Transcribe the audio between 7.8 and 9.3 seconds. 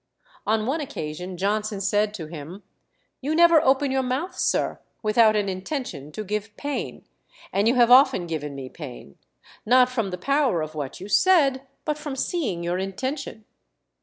often given me pain